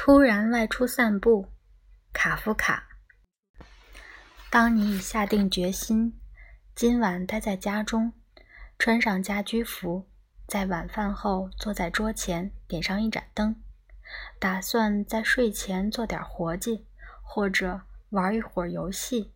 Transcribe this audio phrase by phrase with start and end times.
[0.00, 1.48] 突然外出散步，
[2.12, 2.88] 卡夫卡。
[4.48, 6.16] 当你已下定决心，
[6.72, 8.12] 今晚待在家中，
[8.78, 10.08] 穿上家居服，
[10.46, 13.56] 在晚饭后坐在桌前点上一盏灯，
[14.38, 16.86] 打算在睡前做点活计，
[17.20, 17.80] 或者
[18.10, 19.34] 玩一会儿游戏。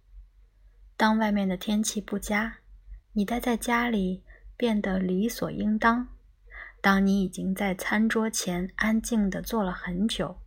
[0.96, 2.58] 当外面的天气不佳，
[3.14, 4.22] 你待在家里
[4.56, 6.06] 变得理所应当。
[6.80, 10.38] 当你已经在餐桌前安静地坐了很久。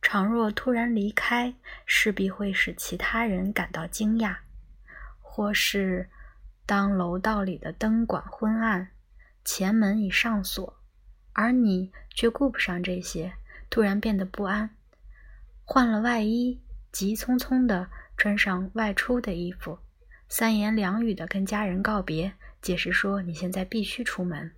[0.00, 4.36] 倘若突然离开，势必会使其他人感到惊讶；
[5.20, 6.08] 或是
[6.64, 8.90] 当楼道里的灯管昏暗，
[9.44, 10.78] 前门已上锁，
[11.32, 13.34] 而你却顾不上这些，
[13.68, 14.70] 突然变得不安，
[15.64, 16.62] 换了外衣，
[16.92, 19.78] 急匆匆地穿上外出的衣服，
[20.28, 24.52] 三言两语地跟家人告别，解释说你现在必须出门，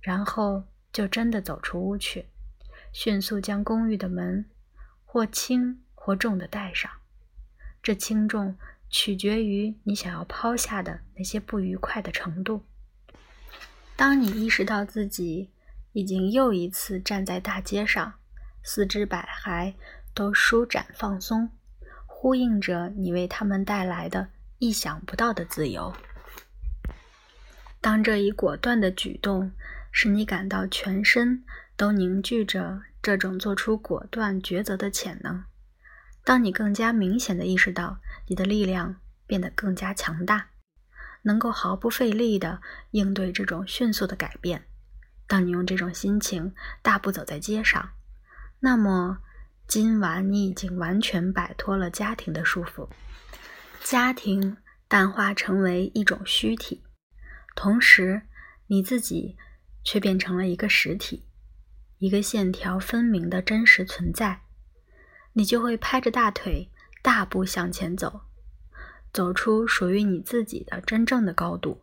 [0.00, 2.26] 然后就真的走出屋去。
[2.92, 4.44] 迅速将公寓的门
[5.04, 6.90] 或轻或重的带上，
[7.82, 8.56] 这轻重
[8.88, 12.64] 取决于你想要抛下的那些不愉快的程度。
[13.96, 15.50] 当你意识到自己
[15.92, 18.14] 已经又一次站在大街上，
[18.62, 19.74] 四肢百骸
[20.14, 21.50] 都舒展放松，
[22.06, 24.28] 呼应着你为他们带来的
[24.58, 25.94] 意想不到的自由。
[27.80, 29.52] 当这一果断的举动
[29.90, 31.44] 使你感到全身。
[31.76, 35.44] 都凝聚着这种做出果断抉择的潜能。
[36.24, 38.96] 当你更加明显的意识到你的力量
[39.26, 40.48] 变得更加强大，
[41.22, 44.66] 能够毫不费力地应对这种迅速的改变，
[45.26, 47.92] 当你用这种心情大步走在街上，
[48.58, 49.22] 那么
[49.66, 52.90] 今晚你已经完全摆脱了家庭的束缚，
[53.82, 56.84] 家庭淡化成为一种虚体，
[57.56, 58.20] 同时
[58.66, 59.38] 你自己
[59.82, 61.24] 却变成了一个实体。
[61.98, 64.42] 一个线条分明的真实存在，
[65.34, 66.70] 你就会拍着大腿
[67.02, 68.22] 大步向前走，
[69.12, 71.82] 走出属于你自己的真正的高度。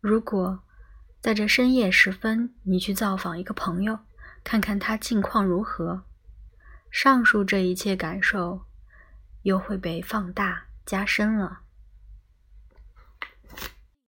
[0.00, 0.64] 如果
[1.20, 3.98] 在这深夜时分，你去造访一个朋友，
[4.42, 6.04] 看看他近况如何，
[6.90, 8.66] 上述这一切感受
[9.42, 11.60] 又会被放大加深了。